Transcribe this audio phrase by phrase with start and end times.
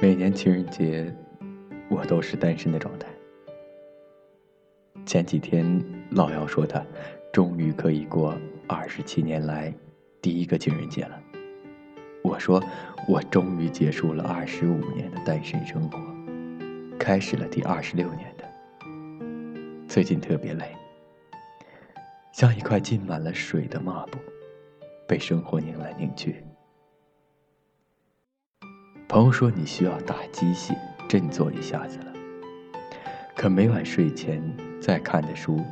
[0.00, 1.12] 每年情人节，
[1.88, 3.08] 我都是单身的状态。
[5.04, 6.80] 前几天，老姚说他
[7.32, 8.38] 终于可以过
[8.68, 9.74] 二十七年来
[10.22, 11.20] 第一个情人节了。
[12.22, 12.62] 我说
[13.08, 15.98] 我终于结束了二十五年的单身生活，
[16.96, 18.44] 开始了第二十六年的。
[19.88, 20.76] 最近特别累，
[22.30, 24.18] 像一块浸满了水的抹布，
[25.08, 26.36] 被生活拧来拧去。
[29.08, 30.76] 朋友说你需要打鸡血
[31.08, 32.12] 振作一下子了，
[33.34, 34.38] 可每晚睡前
[34.82, 35.64] 在看的书，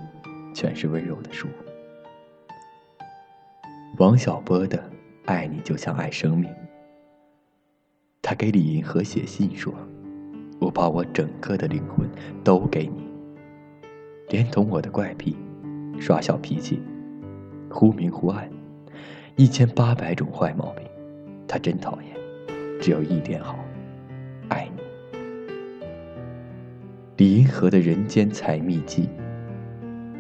[0.55, 1.47] 全是温柔的书。
[3.99, 4.79] 王小波的
[5.27, 6.51] 《爱你就像爱生命》，
[8.23, 9.71] 他给李银河写信说
[10.59, 12.09] ：“我把我整个的灵魂
[12.43, 13.07] 都给你，
[14.31, 15.37] 连同我的怪癖、
[16.01, 16.83] 耍小脾气、
[17.71, 18.49] 忽明忽暗，
[19.37, 20.87] 一千八百种坏毛病，
[21.47, 22.16] 他真讨厌。”
[22.87, 23.59] 只有一点好，
[24.49, 25.19] 爱你。
[27.17, 29.09] 李银河的人间采蜜记，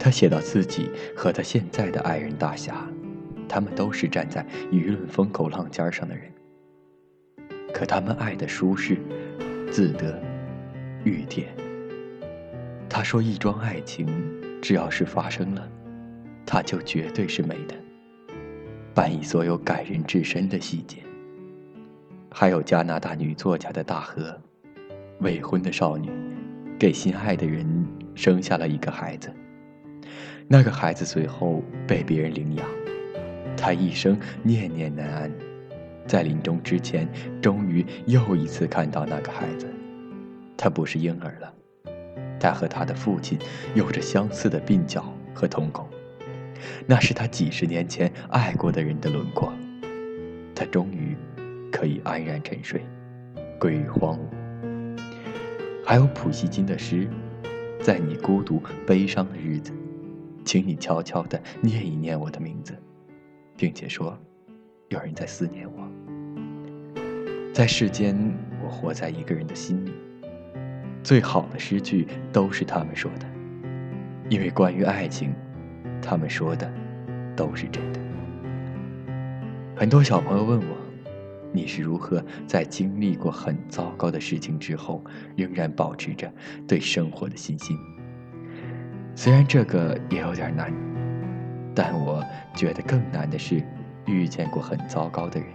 [0.00, 2.84] 他写到自己和他现在的爱人大侠，
[3.48, 6.24] 他们都是站在舆论风口浪尖上的人，
[7.72, 8.98] 可他们爱的舒适、
[9.70, 10.20] 自得、
[11.04, 11.46] 欲甜。
[12.88, 14.08] 他说，一桩爱情
[14.60, 15.70] 只要是发生了，
[16.44, 17.76] 它就绝对是美的，
[18.92, 20.96] 伴以所有感人至深的细节。
[22.38, 24.38] 还有加拿大女作家的大河，
[25.20, 26.10] 未婚的少女，
[26.78, 27.66] 给心爱的人
[28.14, 29.32] 生下了一个孩子。
[30.46, 32.68] 那个孩子随后被别人领养，
[33.56, 35.32] 她一生念念难安，
[36.06, 37.08] 在临终之前，
[37.40, 39.66] 终于又一次看到那个孩子。
[40.58, 41.54] 他不是婴儿了，
[42.38, 43.38] 他和他的父亲
[43.74, 45.88] 有着相似的鬓角和瞳孔，
[46.84, 49.50] 那是他几十年前爱过的人的轮廓。
[50.54, 51.16] 他终于。
[51.76, 52.80] 可以安然沉睡，
[53.60, 54.98] 归于荒芜。
[55.84, 57.06] 还有普希金的诗，
[57.82, 59.74] 在你孤独悲伤的日子，
[60.42, 62.74] 请你悄悄地念一念我的名字，
[63.58, 64.18] 并且说，
[64.88, 65.86] 有人在思念我。
[67.52, 68.16] 在世间，
[68.64, 69.92] 我活在一个人的心里。
[71.02, 73.26] 最好的诗句都是他们说的，
[74.30, 75.34] 因为关于爱情，
[76.00, 76.72] 他们说的
[77.36, 78.00] 都是真的。
[79.76, 80.75] 很多小朋友问我。
[81.56, 85.02] 你是如何在经历过很糟糕的事情之后，
[85.34, 86.30] 仍然保持着
[86.68, 87.78] 对生活的信心？
[89.14, 90.70] 虽然这个也有点难，
[91.74, 92.22] 但我
[92.54, 93.62] 觉得更难的是
[94.04, 95.48] 遇见过很糟糕的人，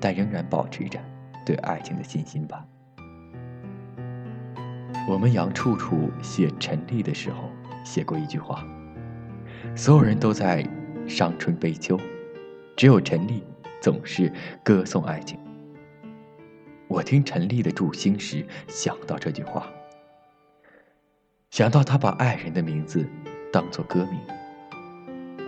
[0.00, 0.98] 但仍然保持着
[1.46, 2.66] 对爱情的信心吧。
[5.08, 7.48] 我们杨处处写陈丽的时候
[7.84, 8.66] 写过一句话：
[9.76, 10.68] 所有人都在
[11.06, 11.96] 伤春悲秋，
[12.76, 13.44] 只有陈丽
[13.80, 14.32] 总是
[14.64, 15.38] 歌颂爱情。
[16.86, 19.66] 我听陈丽的《祝星》时，想到这句话，
[21.50, 23.06] 想到他把爱人的名字
[23.52, 24.20] 当作歌名。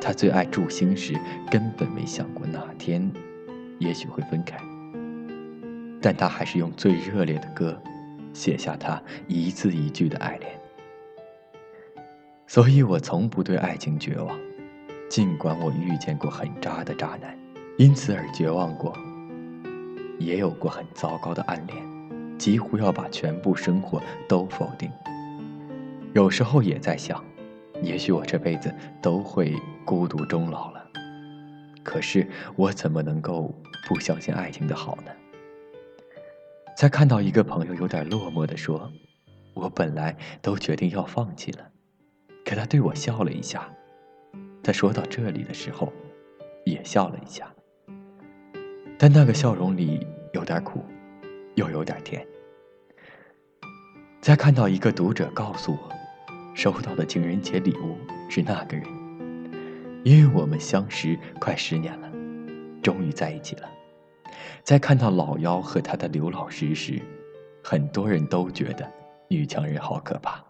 [0.00, 1.14] 他最爱《祝星》时，
[1.50, 3.10] 根本没想过哪天，
[3.78, 4.56] 也许会分开。
[6.00, 7.80] 但他还是用最热烈的歌，
[8.32, 10.50] 写下他一字一句的爱恋。
[12.46, 14.38] 所以我从不对爱情绝望，
[15.10, 17.36] 尽管我遇见过很渣的渣男，
[17.76, 18.96] 因此而绝望过。
[20.18, 24.90] 也有过很糟糕的暗恋，几乎要把全部生活都否定。
[26.14, 27.22] 有时候也在想，
[27.82, 29.54] 也许我这辈子都会
[29.84, 30.82] 孤独终老了。
[31.82, 33.54] 可是我怎么能够
[33.86, 35.12] 不相信爱情的好呢？
[36.76, 38.90] 在看到一个朋友有点落寞的说
[39.54, 41.68] ：“我本来都决定要放弃了。”
[42.44, 43.68] 可他对我笑了一下。
[44.62, 45.92] 在说到这里的时候，
[46.64, 47.52] 也笑了一下。
[48.98, 50.82] 但那个笑容里有点苦，
[51.54, 52.26] 又有点甜。
[54.22, 55.78] 再看到一个读者告诉我，
[56.54, 57.98] 收到的情人节礼物
[58.30, 58.86] 是那个人，
[60.02, 62.10] 因为我们相识快十年了，
[62.82, 63.68] 终于在一起了。
[64.62, 67.00] 在看到老幺和他的刘老师时，
[67.62, 68.90] 很多人都觉得
[69.28, 70.42] 女强人好可怕，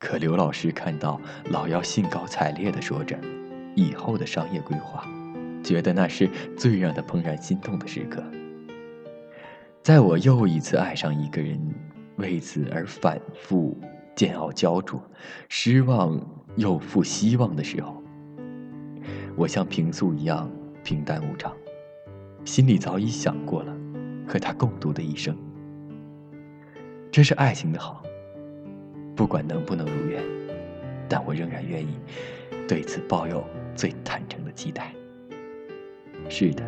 [0.00, 1.20] 可刘老师看到
[1.50, 3.16] 老幺兴高采烈地说着
[3.76, 5.06] 以后的商业规划。
[5.62, 8.22] 觉得那是最让他怦然心动的时刻。
[9.82, 11.58] 在我又一次爱上一个人，
[12.16, 13.78] 为此而反复
[14.14, 15.02] 煎熬焦灼、
[15.48, 16.20] 失望
[16.56, 18.02] 又复希望的时候，
[19.36, 20.50] 我像平素一样
[20.84, 21.56] 平淡无常，
[22.44, 23.74] 心里早已想过了
[24.28, 25.36] 和他共度的一生。
[27.10, 28.02] 这是爱情的好，
[29.16, 30.22] 不管能不能如愿，
[31.08, 31.96] 但我仍然愿意
[32.68, 33.42] 对此抱有
[33.74, 34.92] 最坦诚的期待。
[36.30, 36.62] 是的，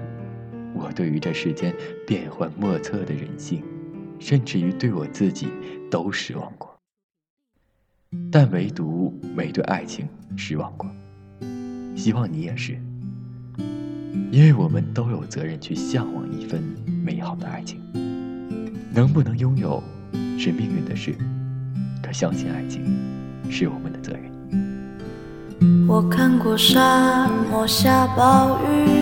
[0.74, 1.72] 我对于这世间
[2.04, 3.62] 变幻莫测的人性，
[4.18, 5.46] 甚至于对我自己
[5.88, 6.76] 都失望过，
[8.30, 10.90] 但唯独没对爱情失望过。
[11.94, 12.76] 希望你也是，
[14.32, 16.60] 因为我们都有责任去向往一份
[17.04, 17.80] 美好的爱情。
[18.92, 19.82] 能不能拥有，
[20.36, 21.14] 是命运的事，
[22.02, 22.84] 可相信爱情，
[23.48, 24.32] 是我们的责任。
[25.86, 29.01] 我看过沙漠下暴雨，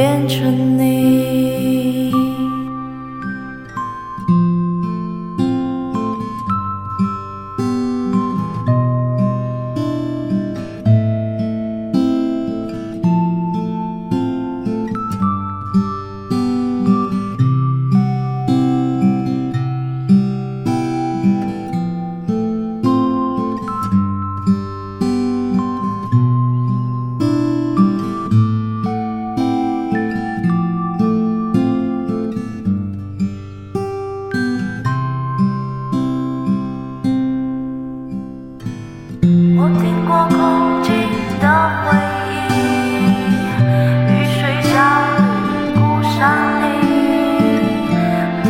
[0.00, 0.99] 变成你。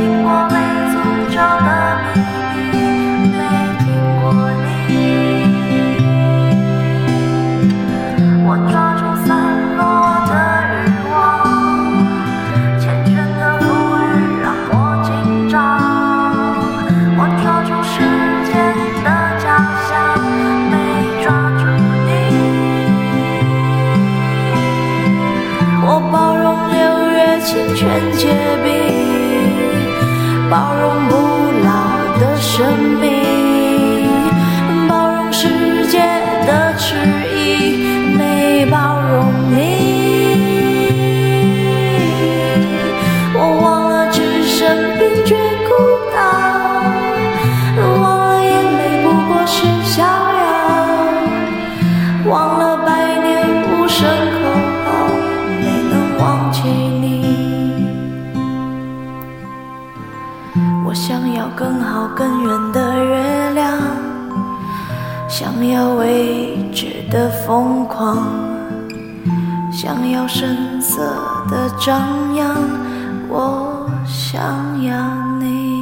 [0.00, 0.96] 听过被诅
[1.28, 1.68] 咒的
[2.14, 2.24] 秘
[2.72, 2.74] 密
[3.36, 3.38] 没
[3.80, 3.84] 听
[4.22, 4.24] 过
[4.88, 4.88] 你
[8.46, 9.28] 我抓住散
[9.76, 9.78] 落
[10.26, 10.32] 的
[10.72, 10.74] 欲
[11.12, 11.12] 望
[12.80, 13.62] 缱绻的馥
[14.00, 14.08] 郁
[14.40, 14.72] 让我
[15.04, 15.08] 紧
[15.50, 15.54] 张
[17.18, 17.92] 我抓住时
[18.50, 18.50] 间
[19.04, 19.06] 的
[19.38, 19.44] 假
[19.84, 19.90] 象
[20.70, 20.72] 没
[21.22, 21.62] 抓住
[22.06, 22.08] 你
[25.84, 26.78] 我包容六
[27.10, 28.22] 月清泉结
[28.64, 28.99] 冰。
[30.50, 31.14] 包容不
[31.62, 33.19] 老的生命，
[62.20, 63.78] 更好更圆的月亮，
[65.26, 68.18] 想要未知的疯狂，
[69.72, 71.00] 想要声色
[71.48, 72.54] 的张扬，
[73.26, 74.38] 我想
[74.84, 74.94] 要
[75.38, 75.79] 你。